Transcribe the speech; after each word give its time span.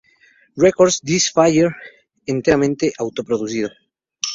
Records, 0.65 0.99
"This 1.05 1.29
Fire", 1.31 1.69
enteramente 2.25 2.91
autoproducido. 2.97 3.69